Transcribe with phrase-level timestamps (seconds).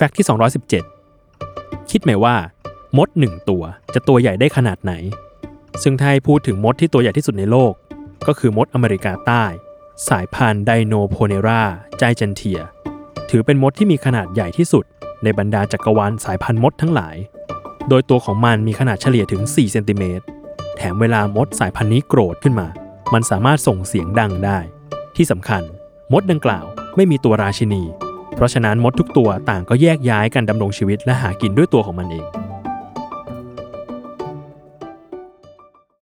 [0.00, 0.26] fact ที่
[1.08, 2.36] 217 คิดไหมว่า
[2.96, 3.62] มดหนึ่งตัว
[3.94, 4.92] จะตัวใหญ่ได้ขนาดไหน
[5.82, 7.72] ซึ่งถ้าให้พูดถึงมดที่ตัวใหญ่ที่สุดในโลก
[8.26, 9.44] ก็คือมดอเมริกาใต้
[10.08, 12.60] สายพันธุ์ Dinoponera gigantea
[13.30, 14.84] ถือเป็นมดที่มีขนาดใหญ่ที่สุด
[15.22, 17.16] ในบรรดาจักรวาลสายพันธุ์มดทั้งหลาย
[17.88, 20.24] โดยตัวของมันมีขนาดเฉลี่ยถึง 4 เซนติเมตร
[20.76, 22.68] แถมเวลามดสายพันธุ์นี้โกรธขึ้นมา
[23.12, 24.58] มันสามารถส่งเสียงดังได้
[25.16, 25.62] ที่สำคัญ
[26.12, 26.64] มดดังกล่าว
[26.96, 27.84] ไม่มีตัวราชินี
[28.38, 32.26] เพราะฉะนั้นมดทุกตัวต่างก็แยกย้ายกันดำรงชีวิตและหากินด้วยตัวของมันเอง